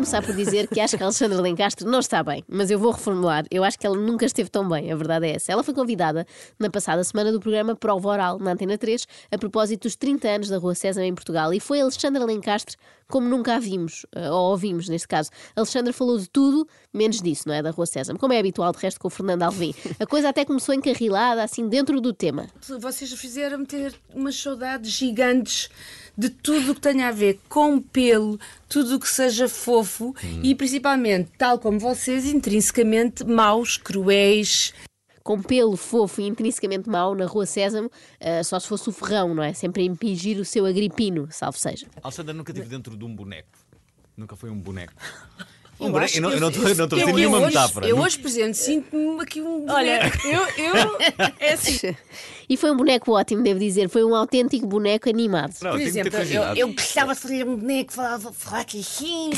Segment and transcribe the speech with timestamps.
[0.00, 2.90] começar por dizer que acho que a Alexandra Lencastre não está bem, mas eu vou
[2.90, 3.44] reformular.
[3.50, 5.52] Eu acho que ela nunca esteve tão bem, a verdade é essa.
[5.52, 6.26] Ela foi convidada
[6.58, 10.48] na passada semana do programa Prova Oral, na Antena 3, a propósito dos 30 anos
[10.48, 11.52] da Rua César em Portugal.
[11.52, 12.78] E foi Alexandra Lencastre
[13.10, 15.30] como nunca a vimos, eh, ou ouvimos neste caso.
[15.54, 17.60] Alexandra falou de tudo, menos disso, não é?
[17.60, 19.74] Da Rua César, como é habitual de resto com o Fernando Alvim.
[19.98, 22.46] A coisa até começou encarrilada, assim, dentro do tema.
[22.78, 25.68] Vocês fizeram-me ter umas saudades gigantes
[26.16, 28.38] de tudo o que tenha a ver com pelo,
[28.70, 30.40] tudo o que seja fofo Hum.
[30.44, 34.72] e principalmente, tal como vocês, intrinsecamente maus, cruéis.
[35.22, 39.34] Com pelo fofo e intrinsecamente mau na Rua Sésamo, eh, só se fosse o ferrão,
[39.34, 39.52] não é?
[39.52, 41.86] Sempre a impingir o seu agripino, salvo seja.
[42.02, 43.48] Alexandra nunca estive dentro de um boneco.
[44.16, 44.94] Nunca foi um boneco.
[45.80, 47.86] Um Eu Eu não eu não estou não a nenhuma hoje- metáfora.
[47.88, 49.66] Eu Não- hoje, por exemplo, sinto-me aqui um.
[49.70, 50.26] Olha, boneco.
[50.28, 50.98] eu, eu
[51.40, 51.96] é assim.
[52.50, 53.88] E foi um boneco ótimo, devo dizer.
[53.88, 55.54] Foi um autêntico boneco animado.
[55.62, 59.30] Não, Por exemplo, eu, eu gostava de fazer um boneco que falava, falasse assim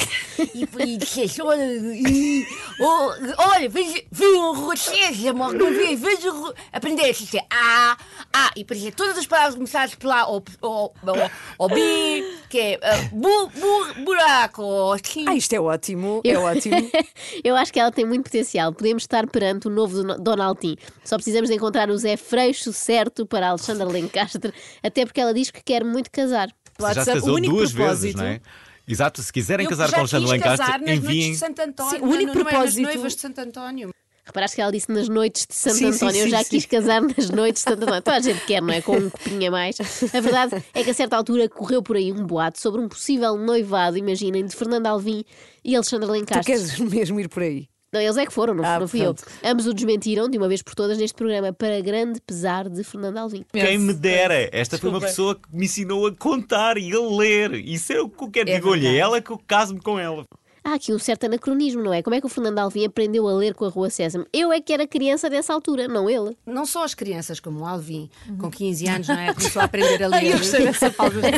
[0.55, 2.47] e, e dissesse: olha, e,
[2.81, 3.11] oh,
[3.50, 7.98] olha, veja, veja um rocheja, alguma vez, veja, o ro-" aprendesse a dizer ah,
[8.32, 12.24] ah, e por exemplo, todas as palavras começassem por lá, ou, ou, ou, ou bi,
[12.48, 15.24] que é ah, bu, bu, buraco, assim.
[15.28, 16.77] Ah, isto é ótimo, é ótimo.
[17.44, 18.72] Eu acho que ela tem muito potencial.
[18.72, 20.77] Podemos estar perante o novo Don- Donaldin.
[21.04, 25.34] Só precisamos de encontrar o Zé Freixo certo para a Alexandra Lencastre, até porque ela
[25.34, 26.48] diz que quer muito casar.
[26.48, 28.41] Já se WhatsApp, casou o único duas propósito- vezes, não é?
[28.88, 31.32] Exato, se quiserem Eu casar com Alexandre Lencastre, enviem.
[31.32, 31.91] de Santo António.
[31.92, 33.91] Sim, o único é nas propósito- noivas de Santo António.
[34.25, 36.23] Reparaste que ela disse nas noites de Santo Sim, sim, António.
[36.23, 36.51] Eu já sim.
[36.51, 38.03] quis casar nas noites de Santo António.
[38.03, 38.81] Toda a gente quer, não é?
[38.81, 39.77] Com um copinho a mais.
[40.15, 43.37] A verdade é que a certa altura correu por aí um boato sobre um possível
[43.37, 45.25] noivado, imaginem, de Fernando Alvim
[45.65, 46.45] e Alexandra Tu Lencastre.
[46.47, 47.67] queres mesmo ir por aí?
[47.93, 49.15] Não, eles é que foram, não, Ah, não fui eu.
[49.45, 53.19] Ambos o desmentiram de uma vez por todas neste programa, para grande pesar de Fernando
[53.19, 53.45] Alvim.
[53.53, 54.48] Quem me dera!
[54.50, 55.34] Esta foi uma Desculpa.
[55.34, 57.53] pessoa que me ensinou a contar e a ler.
[57.55, 58.55] Isso é o que eu quero É.
[58.62, 58.97] Olha, verdade.
[58.97, 60.25] ela que eu caso-me com ela.
[60.72, 62.00] Há aqui um certo anacronismo, não é?
[62.03, 64.25] Como é que o Fernando Alvim aprendeu a ler com a Rua Sésamo?
[64.33, 66.34] Eu é que era criança dessa altura, não ele.
[66.47, 68.09] Não só as crianças, como o Alvin,
[68.41, 69.34] com 15 anos, não é?
[69.37, 70.16] Começou a aprender a ler.
[70.16, 71.21] Ai, eu gostei dessa pausa.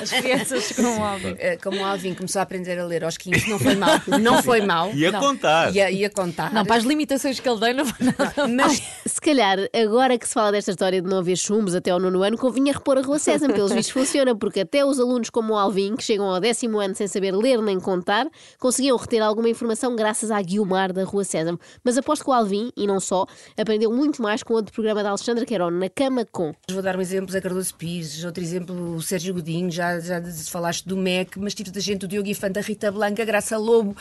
[0.00, 1.26] As crianças com algo.
[1.38, 4.00] Eh, Como o Alvin começou a aprender a ler aos 15, não foi mal.
[4.20, 4.92] Não foi mal.
[4.94, 5.18] E a Não.
[5.20, 5.74] contar.
[5.74, 6.52] Ia, ia contar.
[6.52, 8.46] Não, para as limitações que ele deu, não foi nada.
[8.48, 11.98] Mas Se calhar, agora que se fala desta história de não haver chumbos até ao
[11.98, 13.52] nono ano, convinha repor a Rua Sésamo.
[13.54, 16.94] Pelos vistos funciona, porque até os alunos como o Alvin, que chegam ao décimo ano
[16.94, 21.58] sem saber ler nem contar, conseguiam reter alguma informação graças à Guiomar da Rua Sésamo.
[21.84, 23.26] Mas aposto que o Alvin, e não só,
[23.56, 26.54] aprendeu muito mais com outro programa da Alexandra, que era o Na Cama Com.
[26.70, 30.86] vou dar um exemplo, Zé Cardoso Pires, outro exemplo, o Sérgio Godinho, já, já falaste
[30.86, 33.96] do MEC, mas tive da gente, o Diogo Infante, a Rita Blanca, a Graça Lobo,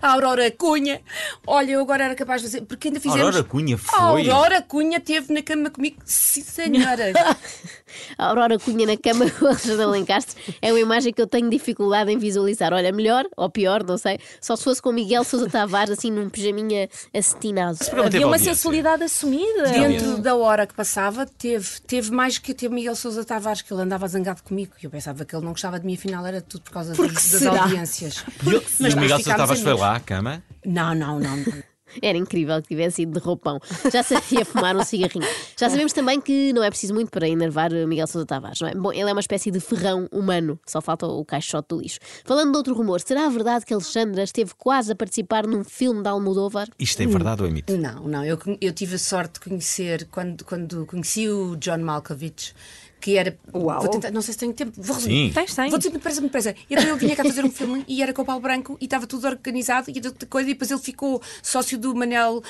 [0.00, 1.00] a Aurora Cunha.
[1.46, 3.24] Olha, eu agora era capaz de fazer, porque ainda fizemos.
[3.24, 4.30] Aurora Cunha A foi.
[4.30, 5.96] Aurora Cunha teve na cama comigo.
[6.04, 7.12] Sim, senhora.
[8.16, 11.48] A Aurora Cunha na cama com a Alexandra Lencastre é uma imagem que eu tenho
[11.48, 12.72] dificuldade em visualizar.
[12.72, 16.28] Olha, melhor ou pior, não sei, só se fosse com Miguel Sousa Tavares, assim num
[16.28, 17.78] pijaminha acetinado.
[17.78, 19.64] Teve Havia uma sensualidade assumida.
[19.70, 23.82] Dentro da hora que passava, teve, teve mais que ter Miguel Sousa Tavares, que ele
[23.82, 24.72] andava zangado comigo.
[24.82, 27.30] E eu pensava que ele não gostava de mim, afinal era tudo por causa das,
[27.30, 28.24] das audiências.
[28.44, 30.42] E, ele- Mas Miguel Sousa Tavares foi lá à cama.
[30.64, 31.44] Não, não, não.
[32.00, 33.60] Era incrível que tivesse ido de roupão.
[33.92, 35.26] Já sabia fumar um cigarrinho.
[35.56, 38.74] Já sabemos também que não é preciso muito para enervar Miguel Sousa Tavares, não é?
[38.74, 41.98] Bom, ele é uma espécie de ferrão humano, só falta o caixote do lixo.
[42.24, 46.08] Falando de outro rumor, será verdade que Alexandra esteve quase a participar num filme de
[46.08, 46.68] Almodóvar?
[46.78, 47.76] Isto é verdade ou é mito?
[47.76, 48.24] Não, não.
[48.24, 52.54] Eu, eu tive a sorte de conhecer, quando, quando conheci o John Malkovich,
[53.00, 53.36] que era.
[53.54, 53.80] Uau.
[53.80, 54.72] Vou tentar, não sei se tenho tempo.
[54.76, 55.32] Vou resumir.
[55.32, 55.70] Tens, tens.
[55.70, 56.54] Vou dizer muito depressa, muito depressa.
[56.70, 59.06] Então ele vinha cá fazer um filme e era com o Paulo Branco e estava
[59.06, 60.48] tudo organizado e outra coisa.
[60.50, 62.42] E depois ele ficou sócio do Manel uh,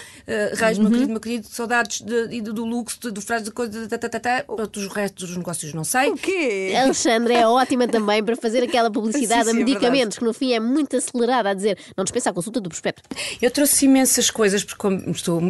[0.56, 3.88] Reis, meu querido, meu querido, saudades de, e do, luxo, do, do frase de coisa.
[4.46, 6.10] Outros restos dos negócios não sei.
[6.10, 6.72] O quê?
[6.76, 10.24] A Alexandra é ótima também para fazer aquela publicidade Sim, a sim, é medicamentos, que
[10.24, 13.02] no fim é muito acelerada a dizer não dispensa a consulta do prospecto.
[13.40, 15.40] Eu trouxe imensas coisas porque como estou.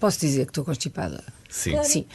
[0.00, 1.22] Posso dizer que estou constipada.
[1.48, 1.82] Sim.
[1.82, 2.06] Sim.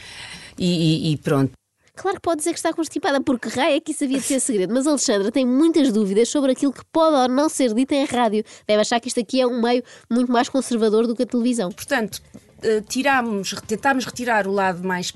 [0.58, 1.52] E, e- e pronto.
[1.96, 4.40] Claro que pode dizer que está constipada, porque raio é que isso havia de ser
[4.40, 4.74] segredo.
[4.74, 8.44] Mas Alexandra tem muitas dúvidas sobre aquilo que pode ou não ser dito em rádio.
[8.66, 11.70] Deve achar que isto aqui é um meio muito mais conservador do que a televisão.
[11.70, 12.20] Portanto,
[12.62, 15.12] eh, tirámos, tentámos retirar o lado mais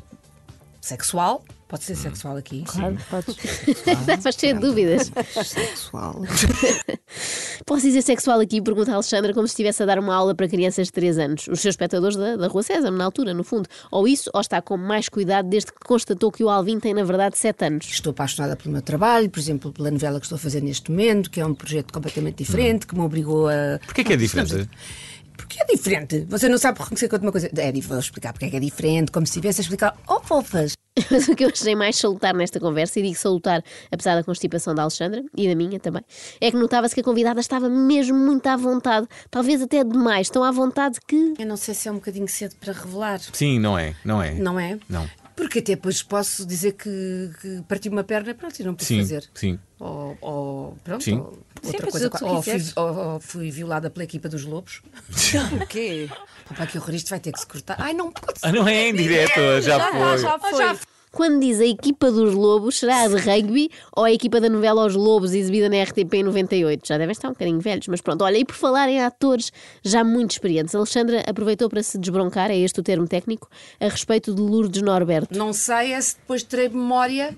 [0.80, 1.44] sexual.
[1.68, 2.64] Pode ser sexual aqui.
[2.66, 5.12] Estava cheio de dúvidas.
[5.44, 6.22] Sexual.
[7.66, 8.62] Posso dizer sexual aqui?
[8.62, 11.42] Pergunta a Alexandra como se estivesse a dar uma aula para crianças de 3 anos.
[11.42, 13.68] Os seus espectadores da, da Rua César, na altura, no fundo.
[13.90, 17.04] Ou isso, ou está com mais cuidado desde que constatou que o Alvin tem, na
[17.04, 17.86] verdade, 7 anos.
[17.90, 21.30] Estou apaixonada pelo meu trabalho, por exemplo, pela novela que estou a fazer neste momento,
[21.30, 23.78] que é um projeto completamente diferente, que me obrigou a.
[23.84, 24.70] Porquê que é diferente?
[25.36, 26.26] Porque é diferente.
[26.30, 27.50] Você não sabe reconhecer quando uma coisa.
[27.54, 29.96] É, vou explicar porque é que é diferente, como se estivesse a explicar.
[30.08, 30.72] Oh, fofas!
[31.10, 34.74] Mas o que eu achei mais salutar nesta conversa, e digo salutar apesar da constipação
[34.74, 36.02] da Alexandra e da minha também,
[36.40, 40.42] é que notava-se que a convidada estava mesmo muito à vontade, talvez até demais, tão
[40.44, 41.34] à vontade que.
[41.38, 43.20] Eu não sei se é um bocadinho cedo para revelar.
[43.32, 44.34] Sim, não é, não é.
[44.34, 44.78] Não é?
[44.88, 45.08] Não.
[45.36, 48.98] Porque até depois posso dizer que, que parti uma perna, pronto, e não pude Sim,
[48.98, 49.24] fazer.
[49.32, 49.56] sim.
[49.78, 51.18] Ou, ou pronto, Sim.
[51.18, 52.26] ou outra podes coisa.
[52.26, 54.82] Ou fui, ou- ou fui violada pela equipa dos lobos.
[55.62, 56.08] O quê?
[56.50, 57.76] Opa, que horror, isto vai ter que se cortar.
[57.78, 60.18] Ai, não pode Ah, não é em direto, já foi.
[60.18, 60.87] já foi.
[61.12, 64.86] Quando diz a equipa dos Lobos, será a de rugby ou a equipa da novela
[64.86, 66.86] Os Lobos, exibida na RTP em 98?
[66.86, 68.22] Já devem estar um bocadinho velhos, mas pronto.
[68.22, 69.52] Olha, e por falar em atores
[69.82, 73.48] já muito experientes, Alexandra aproveitou para se desbroncar, é este o termo técnico,
[73.80, 75.36] a respeito de Lourdes Norberto.
[75.36, 77.34] Não sei é se depois terei memória.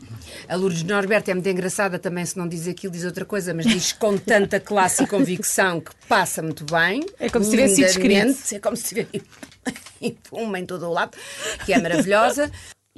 [0.49, 3.67] A Lourdes Norberto é muito engraçada também, se não diz aquilo, diz outra coisa, mas
[3.67, 7.05] diz com tanta classe e convicção que passa muito bem.
[7.19, 8.55] É como se tivesse sido escrito.
[8.55, 9.23] É como se tivesse
[10.01, 11.17] e puma em todo o lado,
[11.65, 12.51] que é maravilhosa.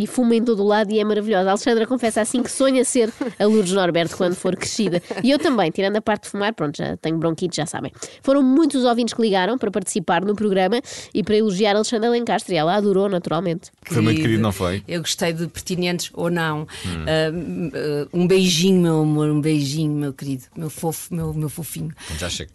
[0.02, 1.48] E fuma em todo o lado e é maravilhosa.
[1.48, 5.00] A Alexandra confessa assim que sonha ser a Lourdes Norberto quando for crescida.
[5.22, 7.92] E eu também, tirando a parte de fumar, pronto, já tenho bronquite, já sabem.
[8.20, 10.80] Foram muitos os ouvintes que ligaram para participar no programa
[11.14, 12.54] e para elogiar a Alexandra Lencastre.
[12.54, 13.70] E ela adorou, naturalmente.
[13.84, 14.82] Foi muito querido, não foi?
[14.88, 16.66] Eu gostei de pertinentes ou não.
[17.06, 21.92] Ah, um beijinho, meu amor, um beijinho, meu querido, meu fofo, meu, meu fofinho.
[22.18, 22.50] Já chega.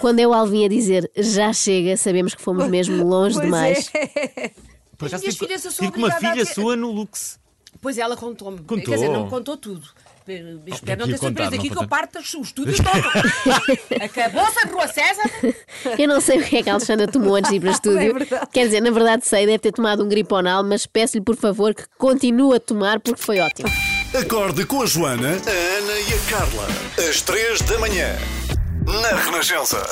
[0.00, 3.90] Quando é o Alvin a dizer já chega, sabemos que fomos mesmo longe Pois demais.
[3.94, 4.50] é.
[4.96, 7.38] Por acaso minhas tive, filhas, eu sou tive com uma filha ter- sua no Lux.
[7.80, 8.58] Pois ela contou-me.
[8.58, 8.78] Contou.
[8.78, 9.86] Quer dizer, não contou tudo.
[10.26, 12.88] Eu Espero não ter surpresa aqui que eu parto os estúdios todo.
[14.02, 15.30] Acabou-se a Rua César.
[15.98, 17.72] Eu não sei o que é que a Alexandra tomou antes de ir para o
[17.74, 18.16] estúdio.
[18.34, 18.46] É.
[18.46, 21.84] Quer dizer, na verdade sei, deve ter tomado um griponal, mas peço-lhe por favor que
[21.98, 23.68] continue a tomar porque foi ótimo.
[24.18, 26.68] Acorde com a Joana, a Ana e a Carla.
[27.06, 28.16] Às três da manhã.
[28.86, 29.82] Na Renascença.